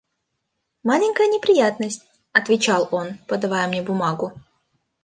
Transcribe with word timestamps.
«Маленькая 0.81 1.27
неприятность,– 1.27 2.01
отвечал 2.31 2.89
он, 2.91 3.19
подавая 3.27 3.67
мне 3.67 3.83
бумагу. 3.83 4.31